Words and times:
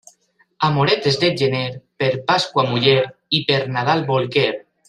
Amoretes 0.67 1.19
de 1.25 1.29
gener, 1.41 1.69
per 2.03 2.09
Pasqua 2.31 2.67
muller 2.73 2.99
i 3.41 3.45
per 3.53 3.63
Nadal 3.77 4.07
bolquer. 4.13 4.51